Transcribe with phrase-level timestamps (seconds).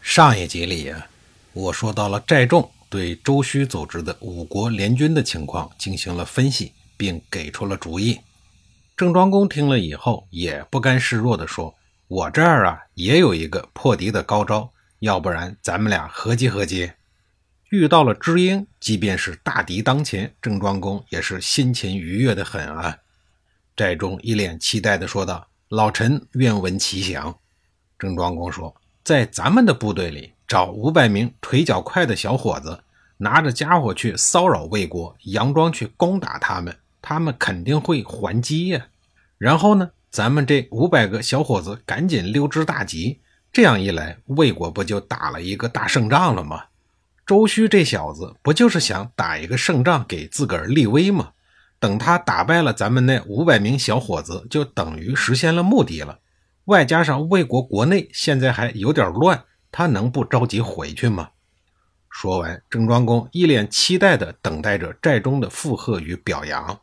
[0.00, 1.06] 上一集里啊，
[1.52, 8.18] 我说到了寨众对周须组织的五国联军的情况进行了分析，并给出了主意。
[8.96, 11.74] 郑庄公听了以后也不甘示弱地说
[12.08, 16.90] ：“我这儿啊也有一个破敌的高招，要不然咱们俩合计合计。”
[17.70, 22.96] 遇到了知音，即便是大敌当前，郑庄公也是心情愉悦的很啊。
[23.76, 27.38] 寨众一脸期待地说道：“老臣愿闻其详。”
[27.98, 28.74] 郑庄公说。
[29.02, 32.80] 在咱们的部队里找五百名腿脚快的小伙子，
[33.16, 38.86] 拿着家伙去骚扰魏国，佯装去攻打他们，他们肯定会还击呀。
[39.38, 43.20] 然后呢，咱们这五百个小伙子赶紧溜之大吉，
[43.52, 46.64] 这样一来，魏国不就打了一个大胜仗了吗？
[47.26, 51.30] 周须这小子不就是想打一个胜仗给自个儿立威吗？
[51.78, 56.18] 等他打败了咱们那五百名小伙子，就等于实现了目的了。
[56.70, 61.30] 外加上魏国国内现在还有点乱，他能不着急回去吗？
[62.08, 66.78] 说完，郑庄公一脸期待地等待着寨中的附和与表扬。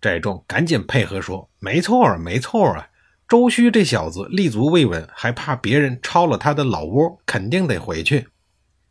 [0.00, 2.88] 寨中赶紧配合说：“没错，没错啊！
[3.28, 8.28] 周须这小子立足未稳，还怕别人抄了他的老窝，肯定得回去。”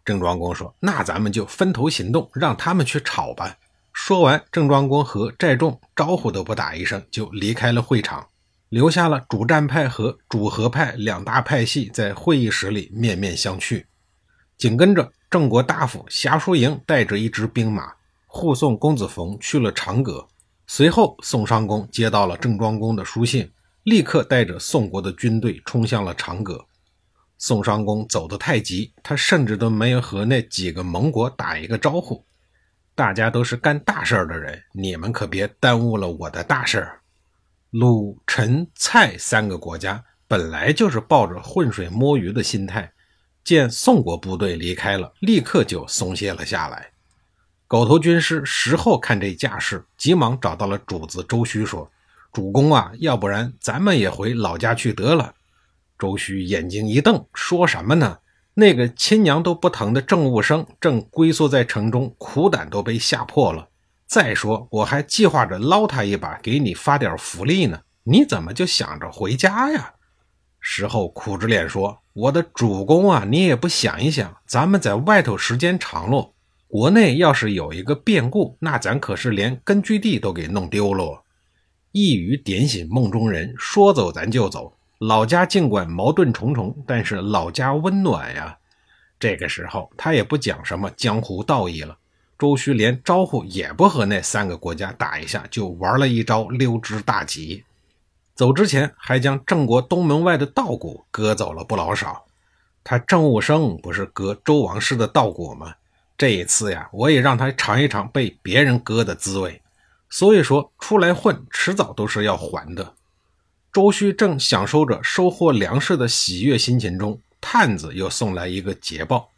[0.06, 3.58] 郑庄公说：“那咱们就分头行动，让他们去吵吧。”
[3.92, 8.28] 说完，郑庄公和寨众招呼都不打一声，就离开了会场。
[8.70, 13.86] 留下了主战派和主和派两大派系在会议室里面面相觑。
[14.58, 17.94] 紧跟着，郑国大夫夏叔营带着一支兵马
[18.26, 20.28] 护送公子冯去了长葛。
[20.66, 23.50] 随后，宋商公接到了郑庄公的书信，
[23.83, 26.66] 立刻带着宋国的军队冲向了长葛。
[27.38, 32.26] 宋商公走得太急，他甚至都没有和那几个盟国打一个招呼。
[32.95, 36.97] 大家都是干大事儿的人，你们可别耽误了我的大事儿。
[37.72, 42.94] 鲁、陈、蔡三个国家本来就是抱着浑水摸鱼的心态，
[43.44, 46.92] 见宋国部队离开了，立刻就松懈了下来。
[47.67, 51.92] 狗头军师石厚看这架势，急忙找到了主子周须，说
[52.32, 55.34] ：“主公啊，要不然咱们也回老家去得了。”
[55.99, 58.20] 周须眼睛一瞪，说什么呢？
[58.54, 63.67] 那个亲娘都不疼的郑务生正龟缩在城中，苦胆都被吓破了。
[64.08, 67.82] 再说，我还计划着捞他一把，给你发点福利呢。
[68.04, 69.94] 你怎么就想着回家呀？
[70.62, 76.34] 石厚苦着脸说：“我的主公啊，你也不想一想，咱们在外头时间长了，
[76.70, 81.23] 国内要是有一个变故，那咱可是连根据地都给弄丢了。”
[81.92, 84.73] 一语点醒梦中人，说走咱就走。
[85.00, 88.58] 老家尽管矛盾重重，但是老家温暖呀。
[89.20, 91.98] 这个时候，他也不讲什么江湖道义了。
[92.37, 97.64] 周须连招呼也不和那三个国家打一下，就玩了一招溜之大吉。
[98.36, 102.25] 走之前还将郑国东门外的稻谷割走了不老少。
[102.83, 105.73] 他郑务生不是割周王室的稻谷吗？
[106.17, 109.61] 这一次呀，我也让他尝一尝被别人割的滋味。
[110.09, 112.93] 所以说，出来混，迟早都是要还的。
[113.73, 119.30] 周须正享受着收获粮食的喜悦心情中，探子又送来一个捷报。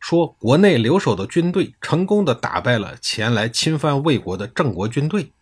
[0.00, 5.32] 说国内留守的军队成功的打败了前来侵犯魏国的郑国军队，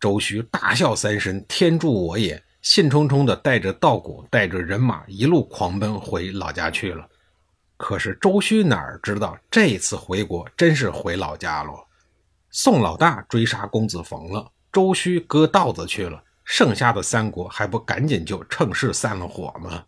[0.00, 7.08] 周须大笑三声：“天助我也！”兴冲冲的带着稻谷，带着人马一路狂奔回老家去了。
[7.76, 11.72] 可是周须哪儿知道，这次回国真是回老家了。
[12.50, 19.84] 宋老大追杀公子冯了，周须割稻子去了，剩下的三国还不赶紧就趁势散了伙吗？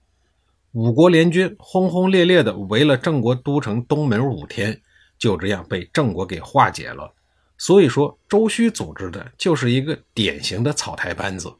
[0.78, 4.80] 五国联军轰轰烈烈地围了郑国都城东门五天，
[5.18, 7.12] 就这样被郑国给化解了。
[7.56, 11.52] 所以说，周须组织的就是一个典型的草台班子。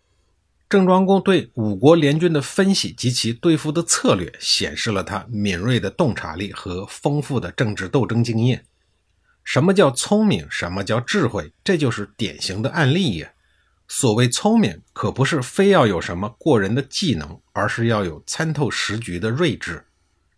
[0.68, 8.64] 郑庄公对五国联军的分析及其对付的策略，显示了他敏锐的洞察力和丰富的政治斗争经验。
[9.42, 10.46] 什么叫聪明？
[10.48, 11.52] 什么叫智慧？
[11.64, 13.32] 这就是典型的案例呀。
[13.88, 19.86] 所谓聪明，可不是非要有什么过人的技能，而是要有参透时局的睿智。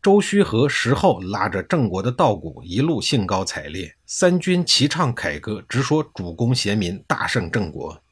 [0.00, 8.02] 周须和石厚拉着郑国的稻谷，一路兴高采烈，三军齐唱凯歌，直说主公贤明，大胜郑国。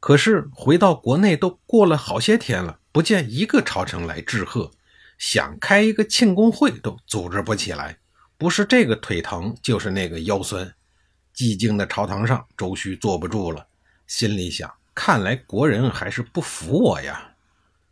[0.00, 4.70] 可是回到国内，都过了好些天了，不见一个朝臣来致贺，
[5.18, 7.98] 想开一个庆功会都组织不起来，
[8.36, 10.74] 不是这个腿疼，就是那个腰酸。
[11.34, 13.66] 寂静的朝堂上，周须坐不住了，
[14.06, 17.34] 心里想：看来国人还是不服我呀。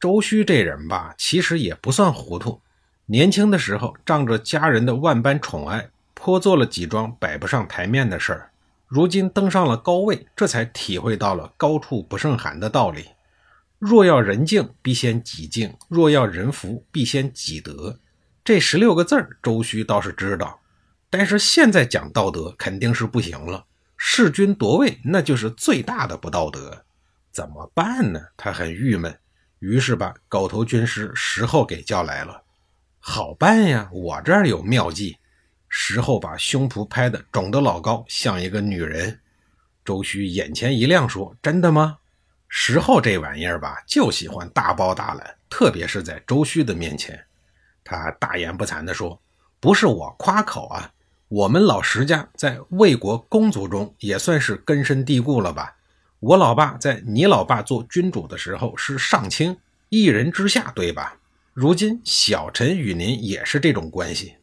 [0.00, 2.62] 周须这人吧，其实也不算糊涂。
[3.06, 8.50] 年轻的时候，仗着家人的万般宠爱，颇做了几桩摆不上台面的事儿。
[8.88, 13.10] 如今登上了高位，这才体会到了“高处不胜寒”的道理。
[13.78, 17.98] 若要人敬，必先己敬；若要人服，必先己德。
[18.42, 20.60] 这十六个字儿，周须倒是知道。
[21.10, 23.66] 但是现在讲道德肯定是不行了，
[23.96, 26.84] 弑君夺位那就是最大的不道德，
[27.34, 28.20] 怎么办呢？
[28.36, 29.18] 他很郁闷，
[29.58, 32.40] 于是把狗头军师石厚给叫来了。
[33.00, 35.18] 好办呀，我这儿有妙计。
[35.68, 39.20] 石厚把胸脯拍得肿得老高，像一个女人。
[39.84, 41.98] 周须眼前一亮，说：“真的吗？”
[42.48, 47.20] 石厚这玩意儿吧，就喜欢大包大揽，特别是在周须的面前，
[47.82, 49.20] 他大言不惭地说
[49.58, 50.88] ：“不是我夸口啊，
[51.26, 55.76] 我们老石家在魏国公族中也算是根深蒂固了吧？
[56.24, 59.54] 我老爸在你老爸做君主的时候是上卿，
[59.90, 61.18] 一人之下，对吧？”
[61.52, 64.36] 如今小臣与您也是这种关系。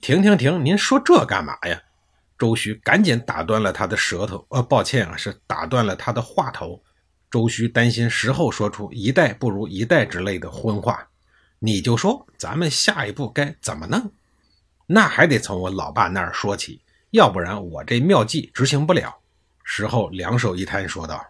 [0.00, 1.80] 停停停，您说这干嘛呀？
[2.36, 4.44] 周须赶紧打断了他的舌头。
[4.48, 6.82] 呃，抱歉啊，是打断了他的话头。
[7.30, 11.06] 周须担心石后说出一代不如一代之类的荤话。
[11.60, 14.10] 你就说咱们下一步该怎么弄？
[14.88, 16.80] 那还得从我老爸那儿说起，
[17.12, 19.21] 要不然我这妙计执行不了。
[19.74, 21.24] 石后两手一摊说道：“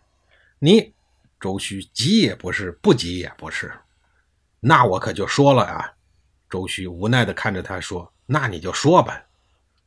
[0.59, 0.93] 你，
[1.39, 3.73] 周须急也不是，不急也不是。”
[4.59, 5.93] 那我可就说了啊！
[6.51, 9.23] 周须无奈地看着他说：“那你就说吧。”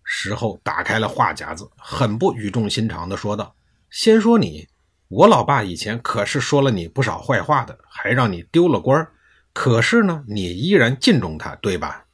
[0.06, 3.54] 石后打开了话匣子，很不语重心长地说道
[3.92, 4.70] ：“先说你，
[5.10, 9.06] 我老爸以前可是说了你不少坏话的，还让你丢了官
[9.52, 12.06] 可是呢，你依然敬重他，对吧？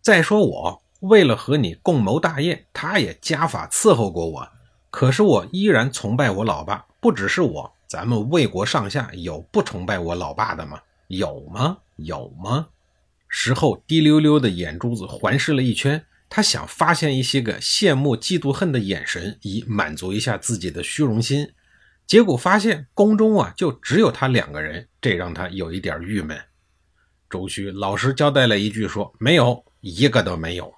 [0.00, 4.48] 再说我，为了和你共谋大业，他也加法伺候过我。
[4.90, 10.80] 可是我依然崇拜我老爸，不只是我，咱们魏国上下有不崇拜我老爸的吗？
[11.08, 12.68] 有吗？”有吗？
[13.28, 21.52] 石厚滴溜溜的眼珠子环视了一圈，他想发现一些个羡慕、嫉妒、恨的眼神，以满足一下自己的虚荣心。
[22.06, 26.36] 结果发现宫中啊，就只有他两个人，这让他有一点郁闷。
[27.28, 30.72] 周须老实交代了一句，说：“没有一个都没有。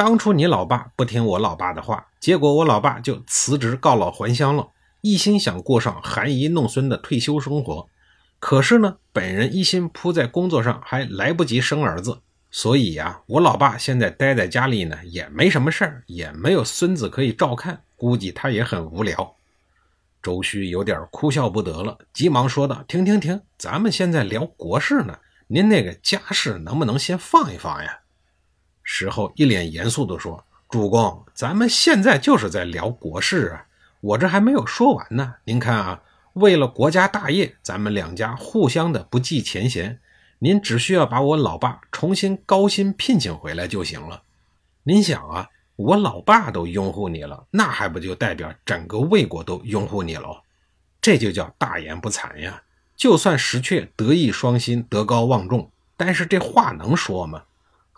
[0.00, 4.66] 当初你老爸不听我老爸的话，结果我老爸就辞职告老还乡了，
[5.02, 7.86] 一心想过上含饴弄孙的退休生活。”
[8.40, 12.20] 可是呢，本人一心扑在工作上，还来不及生儿子，
[12.50, 19.36] 所以呀，我老爸现在待在家里呢，也没什么事儿，也没有孙子可以照看，估计他也很无聊。
[20.22, 25.18] 周须有点哭笑不得了，急忙说道：“停停停，咱们现在聊国事呢，
[25.48, 27.98] 您那个家事能不能先放一放呀？”
[28.92, 33.64] 时候一脸严肃地说：“主公，咱们现在就是在聊国事啊，
[34.00, 36.02] 我这还没有说完呢，您看啊。”
[36.34, 40.00] 为了国家大业，咱们两家互相的不计前嫌。
[40.40, 44.22] 您只需要把我老爸重新高薪聘请回来就行了。
[44.82, 50.42] 您想啊，我老爸都拥护你了，那还不就代表整个魏国都拥护你了？
[51.00, 52.60] 这就叫大言不惭呀！
[52.96, 57.44] 就算石阙德艺双馨、德高望重，但是这话能说吗？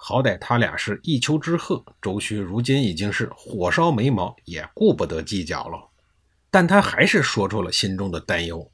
[0.05, 5.79] 好歹他俩是一丘之貉，周须如今已经是火烧眉毛，也顾不得计较了。
[6.51, 8.69] 但他还是说出了心中的担忧。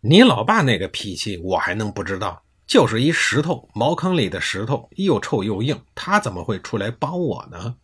[0.00, 2.42] 你老爸那个脾气，我还能不知道？
[2.66, 7.76] 就是一石头，茅坑里的石头，又臭又硬，他怎么会出来帮我呢？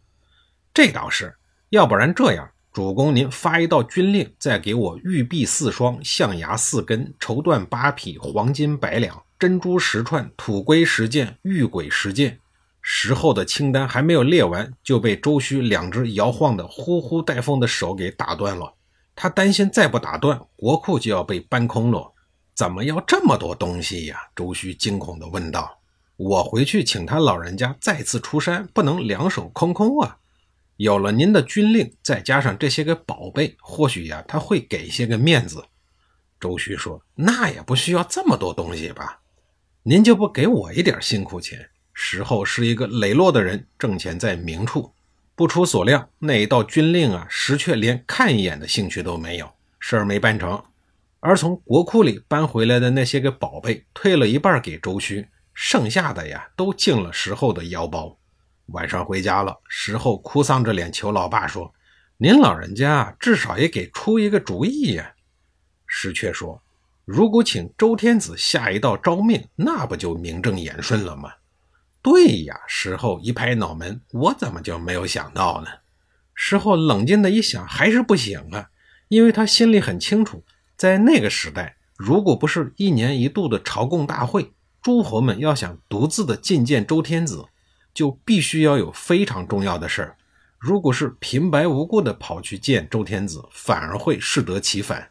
[0.75, 1.37] 这倒是，
[1.69, 12.41] 要不然这样，主公您发一道军令，再给我玉璧四双，象牙四根，绸缎八匹，黄金百两，珍珠十串，土龟十件，玉鬼十件。
[12.81, 18.75] 石候的清单还没有列完，就被周须两只摇晃的呼呼带风的手给打断了。
[19.15, 22.15] 他担心再不打断，国库就要被搬空了。
[22.55, 24.19] 怎么要这么多东西呀？
[24.35, 25.79] 周须惊恐地问道。
[26.17, 30.19] 我回去请他老人家再次出山，不能两手空空啊！
[30.77, 35.65] 有了您的军令，再加上这些个宝贝，或许呀，他会给些个面子。
[36.41, 39.21] 周须说：“那也不需要这么多东西吧？
[39.83, 41.69] 您就不给我一点辛苦钱？
[42.01, 44.95] 石后是一个磊落的人，挣钱在明处。”
[45.35, 50.63] 不出所料，那一道军令啊，石阙连看一眼的兴趣都没有，事儿没办成。
[51.19, 58.17] 而从国库里搬回来的那些个宝贝，退了一半给周须，剩下的呀，都进了石后的腰包。
[58.67, 61.75] 晚上回家了，石后哭丧着脸求老爸说
[62.17, 65.13] ：“您老人家至少也给出一个主意呀。”
[65.87, 66.63] 石阙说
[67.05, 71.33] ：“如果请周天子下一道诏命，那不就名正言顺了吗？”
[72.09, 75.69] 对呀，石后一拍脑门，我怎么就没有想到呢？
[76.35, 78.71] 石后冷静的一想，还是不行啊，
[79.09, 80.43] 因为他心里很清楚，
[80.75, 87.45] 在那个时代，如果不是一年一度的朝贡大会，诸侯们要想独自的觐见周天子，
[87.93, 90.17] 就必须要有非常重要的事儿。
[90.59, 95.11] 如果是平白无故的跑去见周天子，反而会适得其反。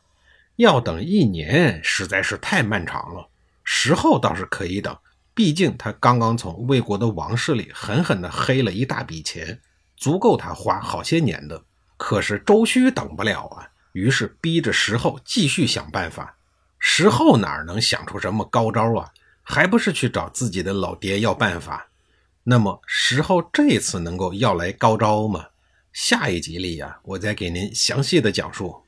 [0.55, 3.29] 要等一年，实在是太漫长了。
[3.63, 4.97] 时候倒是可以等，
[5.37, 9.61] 毕竟他刚刚从魏国的王室里狠狠地黑了一大笔钱，
[9.95, 11.63] 足够他花好些年的。
[11.95, 16.37] 可是周须等不了啊，于是逼着石厚继续想办法。
[16.79, 19.11] 石厚哪能想出什么高招啊？
[19.43, 21.87] 还不是去找自己的老爹要办法。
[22.45, 25.45] 那么石厚这次能够要来高招吗？
[25.93, 28.81] 下一集里呀，我再给您详细的讲述。